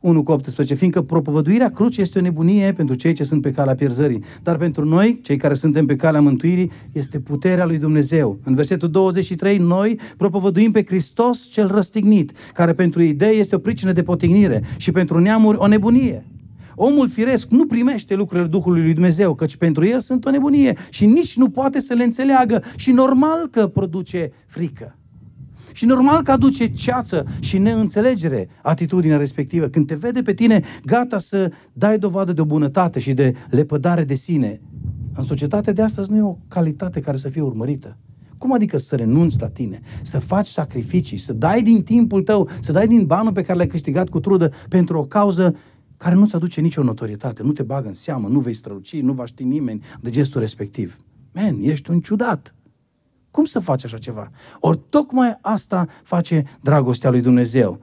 [0.00, 3.74] 1 cu 18, fiindcă propovăduirea crucii este o nebunie pentru cei ce sunt pe calea
[3.74, 8.38] pierzării, dar pentru noi, cei care suntem pe calea mântuirii, este puterea lui Dumnezeu.
[8.44, 13.92] În versetul 23, noi propovăduim pe Hristos cel răstignit, care pentru idei este o pricină
[13.92, 16.24] de potignire și pentru neamuri o nebunie.
[16.74, 21.06] Omul firesc nu primește lucrurile Duhului lui Dumnezeu, căci pentru el sunt o nebunie și
[21.06, 24.96] nici nu poate să le înțeleagă și normal că produce frică.
[25.72, 29.66] Și normal că aduce ceață și neînțelegere atitudinea respectivă.
[29.66, 34.04] Când te vede pe tine gata să dai dovadă de o bunătate și de lepădare
[34.04, 34.60] de sine,
[35.14, 37.96] în societatea de astăzi nu e o calitate care să fie urmărită.
[38.38, 42.72] Cum adică să renunți la tine, să faci sacrificii, să dai din timpul tău, să
[42.72, 45.56] dai din banul pe care l-ai câștigat cu trudă pentru o cauză
[45.96, 49.26] care nu-ți aduce nicio notorietate, nu te bagă în seamă, nu vei străluci, nu va
[49.26, 50.96] ști nimeni de gestul respectiv.
[51.32, 52.54] Men, ești un ciudat.
[53.32, 54.30] Cum să faci așa ceva?
[54.60, 57.80] Ori tocmai asta face dragostea lui Dumnezeu.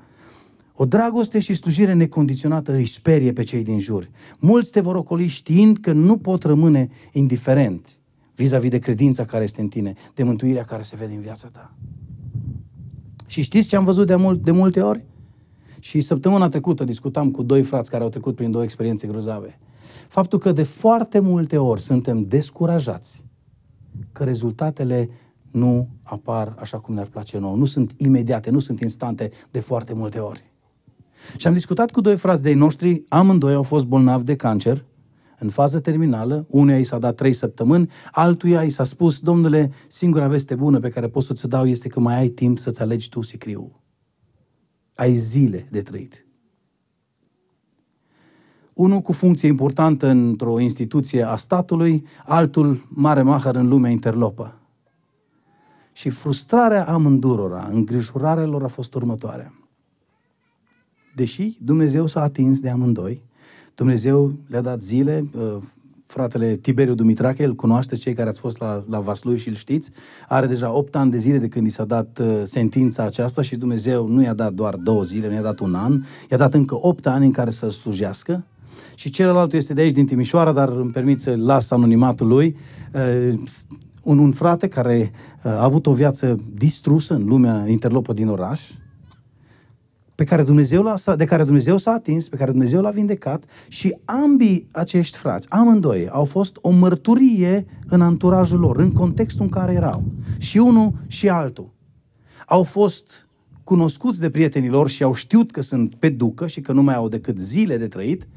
[0.74, 4.10] O dragoste și slujire necondiționată îi sperie pe cei din jur.
[4.40, 8.00] Mulți te vor ocoli știind că nu pot rămâne indiferent
[8.36, 11.74] vis-a-vis de credința care este în tine, de mântuirea care se vede în viața ta.
[13.26, 15.06] Și știți ce am văzut de, mult, de multe ori?
[15.80, 19.60] Și săptămâna trecută discutam cu doi frați care au trecut prin două experiențe grozave.
[20.08, 23.26] Faptul că de foarte multe ori suntem descurajați
[24.12, 25.10] că rezultatele
[25.52, 27.56] nu apar așa cum ne-ar place nouă.
[27.56, 30.44] Nu sunt imediate, nu sunt instante de foarte multe ori.
[31.38, 34.86] Și am discutat cu doi frați de-ai noștri, amândoi au fost bolnavi de cancer,
[35.40, 40.28] în fază terminală, unuia i s-a dat trei săptămâni, altuia i s-a spus, domnule, singura
[40.28, 43.22] veste bună pe care pot să-ți dau este că mai ai timp să-ți alegi tu
[43.22, 43.82] sicriu.
[44.96, 46.26] Ai zile de trăit.
[48.74, 54.59] Unul cu funcție importantă într-o instituție a statului, altul mare mahăr în lumea interlopă.
[56.00, 59.54] Și frustrarea amândurora, îngrijorarea lor a fost următoarea.
[61.16, 63.22] Deși Dumnezeu s-a atins de amândoi,
[63.76, 65.58] Dumnezeu le-a dat zile, uh,
[66.06, 69.92] fratele Tiberiu Dumitrache, îl cunoașteți cei care ați fost la, la Vaslui și îl știți,
[70.28, 73.56] are deja 8 ani de zile de când i s-a dat uh, sentința aceasta și
[73.56, 76.78] Dumnezeu nu i-a dat doar două zile, nu i-a dat un an, i-a dat încă
[76.80, 78.46] 8 ani în care să slujească.
[78.96, 82.56] Și celălalt este de aici, din Timișoara, dar îmi permit să las anonimatul lui.
[82.94, 83.34] Uh,
[84.04, 85.12] un, un frate care
[85.44, 88.62] uh, a avut o viață distrusă în lumea interlopă din oraș,
[90.20, 93.98] pe care Dumnezeu l-a, de care Dumnezeu s-a atins, pe care Dumnezeu l-a vindecat și
[94.06, 99.74] ambii acești frați, amândoi, au fost o mărturie în anturajul lor, în contextul în care
[99.74, 100.04] erau.
[100.38, 101.70] Și unul și altul.
[102.46, 103.28] Au fost
[103.64, 106.96] cunoscuți de prietenii lor și au știut că sunt pe ducă și că nu mai
[106.96, 108.28] au decât zile de trăit,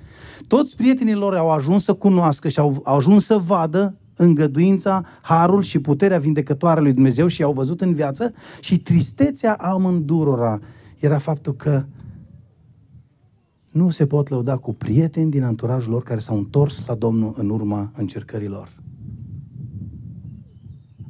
[0.46, 5.62] toți prietenii lor au ajuns să cunoască și au, au ajuns să vadă îngăduința, harul
[5.62, 10.59] și puterea vindecătoare lui Dumnezeu și au văzut în viață și tristețea amândurora
[10.98, 11.85] era faptul că
[13.72, 17.51] nu se pot lăuda cu prieteni din anturajul lor care s-au întors la Domnul în
[17.51, 18.68] urma încercărilor.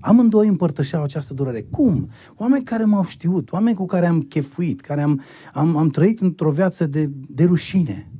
[0.00, 1.62] Amândoi împărtășeau această durere.
[1.62, 2.08] Cum?
[2.36, 5.20] Oameni care m-au știut, oameni cu care am chefuit, care am,
[5.52, 8.11] am, am trăit într-o viață de, de rușine.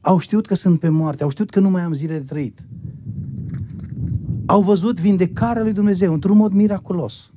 [0.00, 2.66] Au știut că sunt pe moarte, au știut că nu mai am zile de trăit.
[4.46, 7.32] Au văzut vindecarea lui Dumnezeu într-un mod miraculos.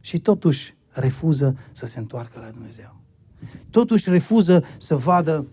[0.00, 3.00] Și totuși refuză să se întoarcă la Dumnezeu.
[3.70, 5.46] Totuși refuză să vadă,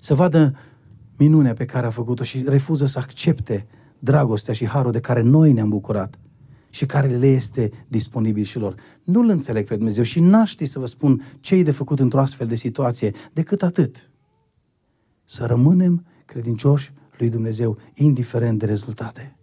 [0.00, 0.54] să vadă
[1.16, 3.66] minunea pe care a făcut-o și refuză să accepte
[3.98, 6.18] dragostea și harul de care noi ne-am bucurat
[6.70, 8.74] și care le este disponibil și lor.
[9.04, 12.20] Nu-L înțeleg pe Dumnezeu și n-aș ști să vă spun ce e de făcut într-o
[12.20, 14.10] astfel de situație, decât atât.
[15.32, 19.36] Să rămânem credincioși lui Dumnezeu, indiferent de rezultate.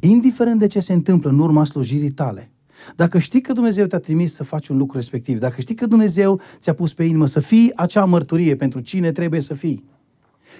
[0.00, 2.50] Indiferent de ce se întâmplă în urma slujirii tale.
[2.96, 6.40] Dacă știi că Dumnezeu te-a trimis să faci un lucru respectiv, dacă știi că Dumnezeu
[6.58, 9.84] ți-a pus pe inimă să fii acea mărturie pentru cine trebuie să fii,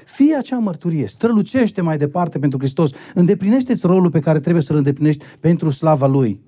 [0.04, 5.24] Fii acea mărturie, strălucește mai departe pentru Hristos, îndeplinește-ți rolul pe care trebuie să-l îndeplinești
[5.40, 6.40] pentru slava Lui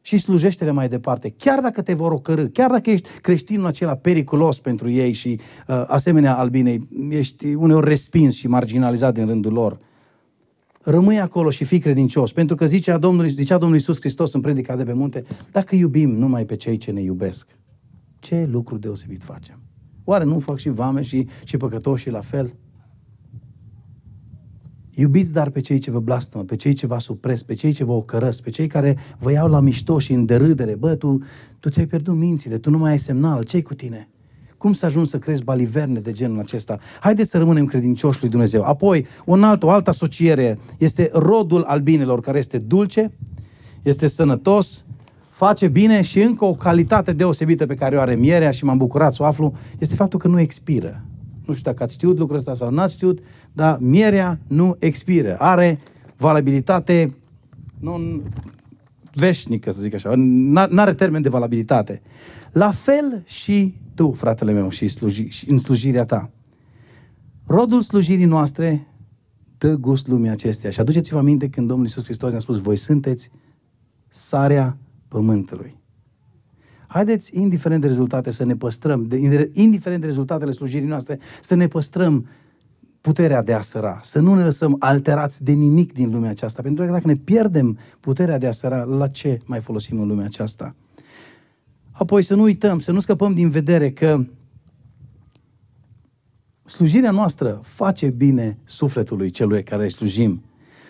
[0.00, 1.34] și slujește-le mai departe.
[1.36, 5.84] Chiar dacă te vor ocărâ, chiar dacă ești creștinul acela periculos pentru ei și uh,
[5.86, 9.78] asemenea albinei, ești uneori respins și marginalizat din rândul lor,
[10.82, 12.32] rămâi acolo și fii credincios.
[12.32, 16.10] Pentru că zicea Domnul, zicea Domnul Iisus Hristos în predica de pe munte, dacă iubim
[16.10, 17.48] numai pe cei ce ne iubesc,
[18.18, 19.60] ce lucru deosebit facem?
[20.04, 22.54] Oare nu fac și vame și, și păcătoși la fel?
[25.00, 27.84] Iubiți dar pe cei ce vă blastămă, pe cei ce vă supres, pe cei ce
[27.84, 30.74] vă ocărăsc, pe cei care vă iau la mișto și în derâdere.
[30.74, 31.18] Bă, tu,
[31.60, 34.08] tu ți-ai pierdut mințile, tu nu mai ai semnal, ce cu tine?
[34.56, 36.78] Cum să ajungi să crezi baliverne de genul acesta?
[37.00, 38.62] Haideți să rămânem credincioși lui Dumnezeu.
[38.62, 43.12] Apoi, un alt, o altă asociere este rodul albinelor, care este dulce,
[43.82, 44.84] este sănătos,
[45.28, 49.14] face bine și încă o calitate deosebită pe care o are mierea și m-am bucurat
[49.14, 51.04] să o aflu, este faptul că nu expiră.
[51.50, 53.18] Nu știu dacă ați știut lucrul ăsta sau n-ați știut,
[53.52, 55.36] dar mierea nu expiră.
[55.38, 55.78] Are
[56.16, 57.14] valabilitate
[57.78, 58.22] non
[59.14, 60.14] veșnică, să zic așa.
[60.14, 62.02] Nu are termen de valabilitate.
[62.52, 66.30] La fel și tu, fratele meu, și, sluji, și în slujirea ta.
[67.46, 68.86] Rodul slujirii noastre
[69.58, 70.72] dă gust lumii acesteia.
[70.72, 73.30] Și aduceți-vă aminte când Domnul Iisus Hristos ne-a spus, voi sunteți
[74.08, 74.76] sarea
[75.08, 75.79] pământului.
[76.92, 81.68] Haideți, indiferent de rezultate, să ne păstrăm, de, indiferent de rezultatele slujirii noastre, să ne
[81.68, 82.26] păstrăm
[83.00, 86.84] puterea de a săra, să nu ne lăsăm alterați de nimic din lumea aceasta, pentru
[86.84, 90.74] că dacă ne pierdem puterea de a săra, la ce mai folosim în lumea aceasta?
[91.92, 94.24] Apoi să nu uităm, să nu scăpăm din vedere că
[96.64, 100.42] slujirea noastră face bine sufletului celui care îi slujim.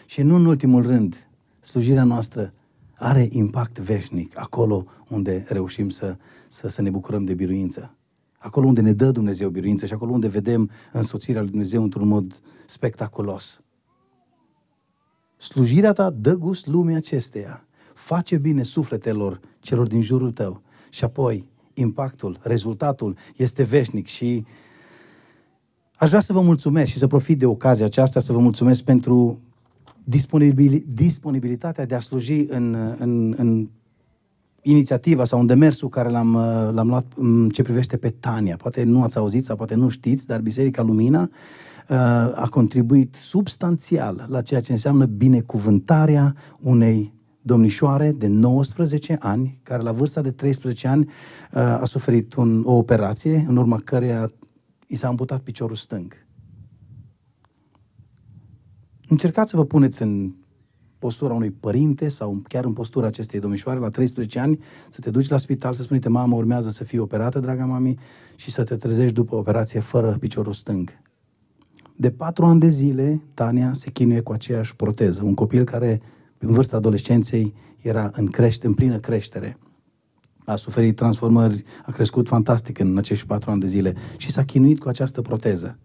[0.07, 1.29] Și nu în ultimul rând,
[1.61, 2.53] slujirea noastră
[3.01, 6.17] are impact veșnic acolo unde reușim să,
[6.49, 7.95] să, să ne bucurăm de biruință.
[8.39, 12.41] Acolo unde ne dă Dumnezeu biruință și acolo unde vedem însoțirea lui Dumnezeu într-un mod
[12.67, 13.61] spectaculos.
[15.37, 21.49] Slujirea ta dă gust lumii acesteia, face bine sufletelor celor din jurul tău și apoi
[21.75, 24.45] impactul, rezultatul este veșnic și
[25.97, 29.41] aș vrea să vă mulțumesc și să profit de ocazia aceasta să vă mulțumesc pentru
[30.05, 33.69] disponibil, disponibilitatea de a sluji în, în, în
[34.63, 36.33] inițiativa sau un demersul care l-am,
[36.73, 38.57] l-am luat în ce privește pe Tania.
[38.57, 41.97] Poate nu ați auzit sau poate nu știți, dar Biserica Lumina uh,
[42.35, 49.93] a contribuit substanțial la ceea ce înseamnă binecuvântarea unei domnișoare de 19 ani, care la
[49.93, 54.31] vârsta de 13 ani uh, a suferit un, o operație, în urma căreia
[54.87, 56.20] i s-a amputat piciorul stâng.
[59.11, 60.33] Încercați să vă puneți în
[60.99, 65.29] postura unui părinte sau chiar în postura acestei domnișoare la 13 ani, să te duci
[65.29, 67.99] la spital, să spui, mamă, urmează să fii operată, draga mami,
[68.37, 70.99] și să te trezești după operație fără piciorul stâng.
[71.97, 75.23] De patru ani de zile, Tania se chinuie cu aceeași proteză.
[75.25, 76.01] Un copil care,
[76.39, 79.59] în vârsta adolescenței, era în, crește, în plină creștere.
[80.45, 84.81] A suferit transformări, a crescut fantastic în acești patru ani de zile și s-a chinuit
[84.81, 85.79] cu această proteză.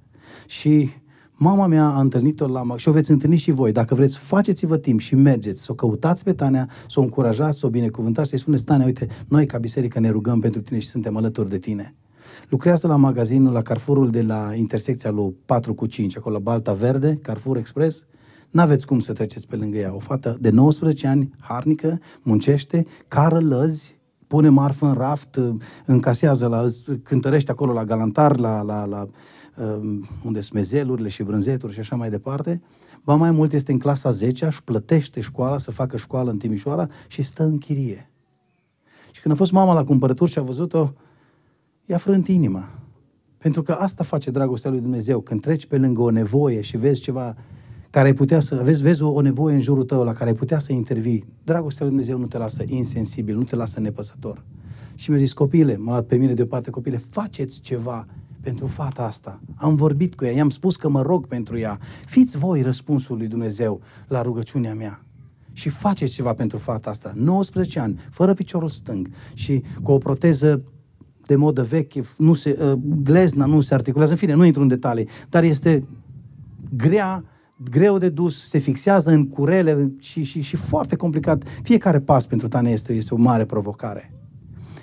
[0.47, 0.89] Și
[1.37, 3.71] Mama mea a întâlnit-o la și o veți întâlni și voi.
[3.71, 7.65] Dacă vreți, faceți-vă timp și mergeți, să o căutați pe Tania, să o încurajați, să
[7.65, 11.17] o binecuvântați, să-i spuneți, Tania, uite, noi ca biserică ne rugăm pentru tine și suntem
[11.17, 11.95] alături de tine.
[12.49, 16.73] Lucrează la magazinul, la Carrefourul de la intersecția lui 4 cu 5, acolo la Balta
[16.73, 18.05] Verde, Carrefour Express.
[18.49, 19.95] N-aveți cum să treceți pe lângă ea.
[19.95, 25.39] O fată de 19 ani, harnică, muncește, cară lăzi, pune marfă în raft,
[25.85, 26.65] încasează, la,
[27.03, 29.44] cântărește acolo la galantar, la, la, la Um,
[30.23, 32.61] unde sunt mezelurile și brânzeturi și așa mai departe.
[33.03, 36.87] Ba mai mult este în clasa 10 își plătește școala să facă școală în Timișoara
[37.07, 38.09] și stă în chirie.
[39.11, 40.93] Și când a fost mama la cumpărături și a văzut-o,
[41.85, 42.69] i-a frânt inima.
[43.37, 45.21] Pentru că asta face dragostea lui Dumnezeu.
[45.21, 47.35] Când treci pe lângă o nevoie și vezi ceva
[47.89, 50.35] care ai putea să, vezi, vezi o, o nevoie în jurul tău la care ai
[50.35, 54.43] putea să intervii, dragostea lui Dumnezeu nu te lasă insensibil, nu te lasă nepăsător.
[54.95, 58.07] Și mi-a zis, copile, m-a luat pe mine deoparte, copile, faceți ceva
[58.45, 59.41] pentru fata asta.
[59.55, 61.79] Am vorbit cu ea, i-am spus că mă rog pentru ea.
[62.05, 65.05] Fiți voi răspunsul lui Dumnezeu la rugăciunea mea.
[65.53, 67.13] Și faceți ceva pentru fata asta.
[67.15, 70.63] 19 ani, fără piciorul stâng și cu o proteză
[71.25, 74.67] de modă veche, nu se, uh, glezna nu se articulează, în fine, nu intru în
[74.67, 75.87] detalii, dar este
[76.75, 77.23] grea,
[77.69, 81.43] greu de dus, se fixează în curele și, și, și foarte complicat.
[81.63, 84.24] Fiecare pas pentru Tane este, este o mare provocare.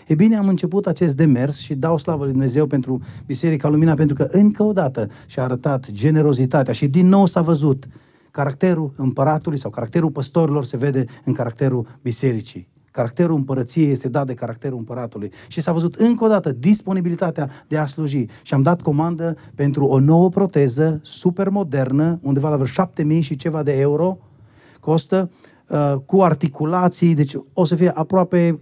[0.07, 4.15] E bine, am început acest demers și dau slavă lui Dumnezeu pentru Biserica Lumina, pentru
[4.15, 7.88] că încă o dată și-a arătat generozitatea și din nou s-a văzut
[8.31, 12.69] caracterul împăratului sau caracterul păstorilor se vede în caracterul bisericii.
[12.91, 15.33] Caracterul împărăției este dat de caracterul împăratului.
[15.49, 18.27] Și s-a văzut încă o dată disponibilitatea de a sluji.
[18.43, 23.37] Și am dat comandă pentru o nouă proteză super modernă, undeva la vreo 7000 și
[23.37, 24.19] ceva de euro,
[24.81, 25.31] costă,
[25.69, 28.61] uh, cu articulații, deci o să fie aproape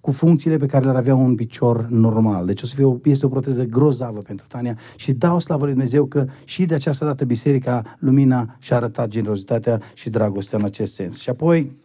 [0.00, 2.46] cu funcțiile pe care le-ar avea un picior normal.
[2.46, 5.72] Deci o să fie o, este o proteză grozavă pentru Tania și dau slavă lui
[5.72, 10.94] Dumnezeu că și de această dată Biserica Lumina și-a arătat generozitatea și dragostea în acest
[10.94, 11.18] sens.
[11.18, 11.76] Și apoi,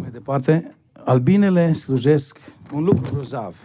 [0.00, 0.74] mai departe,
[1.04, 2.38] albinele slujesc
[2.72, 3.56] un lucru grozav.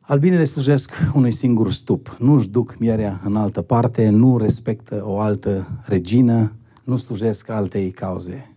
[0.00, 2.16] Albinele slujesc unui singur stup.
[2.18, 6.52] Nu își duc mierea în altă parte, nu respectă o altă regină,
[6.84, 8.55] nu slujesc altei cauze.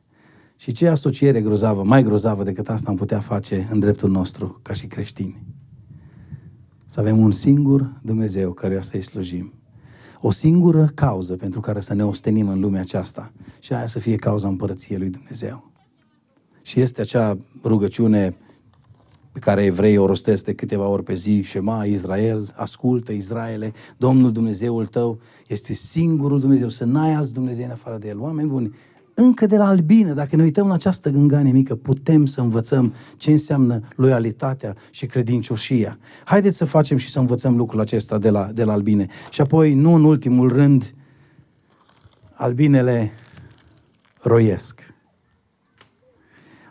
[0.69, 4.73] Și ce asociere grozavă, mai grozavă decât asta am putea face în dreptul nostru ca
[4.73, 5.43] și creștini?
[6.85, 9.53] Să avem un singur Dumnezeu căruia să-i slujim.
[10.21, 14.15] o singură cauză pentru care să ne ostenim în lumea aceasta și aia să fie
[14.15, 15.71] cauza împărăției lui Dumnezeu.
[16.63, 18.37] Și este acea rugăciune
[19.31, 24.31] pe care evreii o rostesc de câteva ori pe zi, Shema Israel, ascultă Israele, Domnul
[24.31, 28.19] Dumnezeul tău este singurul Dumnezeu, să n-ai alți Dumnezei în afară de El.
[28.19, 28.73] Oameni buni,
[29.19, 33.31] încă de la albine, dacă ne uităm la această gângane mică, putem să învățăm ce
[33.31, 35.97] înseamnă loialitatea și credincioșia.
[36.25, 39.07] Haideți să facem și să învățăm lucrul acesta de la, de la albine.
[39.31, 40.93] Și apoi, nu în ultimul rând,
[42.33, 43.11] albinele
[44.21, 44.93] roiesc.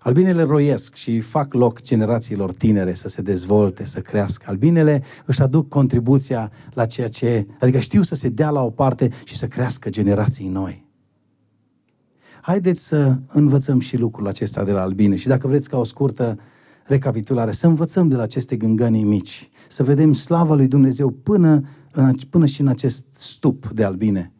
[0.00, 4.44] Albinele roiesc și fac loc generațiilor tinere să se dezvolte, să crească.
[4.48, 9.08] Albinele își aduc contribuția la ceea ce, adică știu să se dea la o parte
[9.24, 10.87] și să crească generații noi.
[12.48, 16.38] Haideți să învățăm și lucrul acesta de la albine și dacă vreți ca o scurtă
[16.84, 22.14] recapitulare, să învățăm de la aceste gângănii mici, să vedem slava lui Dumnezeu până, în,
[22.30, 24.32] până și în acest stup de albine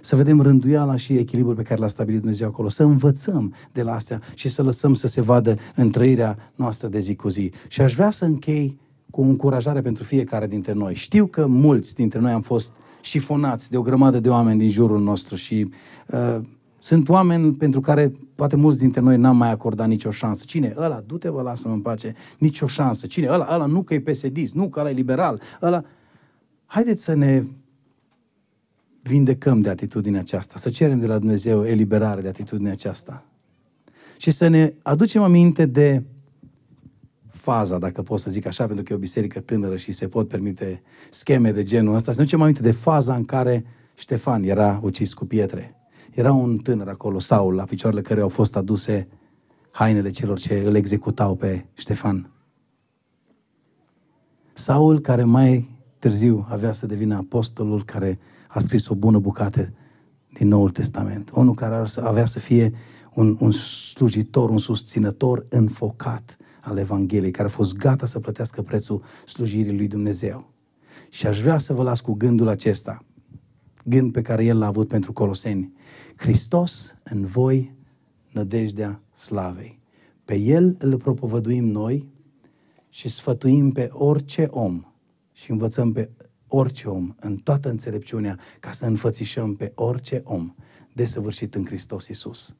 [0.00, 3.92] să vedem rânduiala și echilibrul pe care l-a stabilit Dumnezeu acolo, să învățăm de la
[3.94, 7.52] astea și să lăsăm să se vadă în trăirea noastră de zi cu zi.
[7.68, 8.78] Și aș vrea să închei
[9.10, 10.94] cu o încurajare pentru fiecare dintre noi.
[10.94, 15.00] Știu că mulți dintre noi am fost șifonați de o grămadă de oameni din jurul
[15.00, 15.70] nostru și
[16.06, 16.40] uh,
[16.78, 20.44] sunt oameni pentru care poate mulți dintre noi n-am mai acordat nicio șansă.
[20.46, 20.74] Cine?
[20.76, 22.14] Ăla, du-te, bă, lasă-mă în pace.
[22.38, 23.06] Nicio șansă.
[23.06, 23.26] Cine?
[23.30, 25.40] Ăla, ăla nu că e psd nu că ăla e liberal.
[25.62, 25.84] Ăla...
[26.66, 27.44] Haideți să ne
[29.02, 33.24] vindecăm de atitudinea aceasta, să cerem de la Dumnezeu eliberare de atitudinea aceasta.
[34.16, 36.02] Și să ne aducem aminte de
[37.26, 40.28] faza, dacă pot să zic așa, pentru că e o biserică tânără și se pot
[40.28, 43.64] permite scheme de genul ăsta, să ne aducem aminte de faza în care
[43.94, 45.74] Ștefan era ucis cu pietre.
[46.10, 49.08] Era un tânăr acolo, Saul, la picioarele care au fost aduse
[49.70, 52.30] hainele celor ce îl executau pe Ștefan.
[54.52, 59.72] Saul, care mai târziu avea să devină apostolul care a scris o bună bucată
[60.32, 61.30] din Noul Testament.
[61.34, 62.72] Unul care avea să fie
[63.14, 69.02] un, un slujitor, un susținător înfocat al Evangheliei, care a fost gata să plătească prețul
[69.26, 70.52] slujirii lui Dumnezeu.
[71.08, 72.98] Și aș vrea să vă las cu gândul acesta,
[73.84, 75.72] gând pe care el l-a avut pentru Coloseni.
[76.16, 77.74] Hristos în voi,
[78.32, 79.80] nădejdea slavei.
[80.24, 82.08] Pe El îl propovăduim noi
[82.88, 84.84] și sfătuim pe orice om
[85.32, 86.10] și învățăm pe
[86.46, 90.54] orice om, în toată înțelepciunea, ca să înfățișăm pe orice om
[90.92, 92.56] desăvârșit în Hristos Iisus.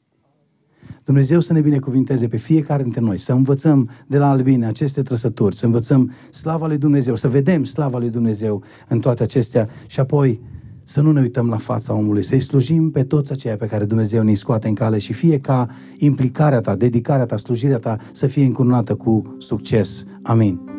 [1.03, 5.55] Dumnezeu să ne binecuvinteze pe fiecare dintre noi, să învățăm de la albine aceste trăsături,
[5.55, 10.41] să învățăm slava lui Dumnezeu, să vedem slava lui Dumnezeu în toate acestea și apoi
[10.89, 14.23] să nu ne uităm la fața omului, să-i slujim pe toți aceia pe care Dumnezeu
[14.23, 15.67] ne scoate în cale și fie ca
[15.97, 20.05] implicarea ta, dedicarea ta, slujirea ta să fie încununată cu succes.
[20.21, 20.78] Amin.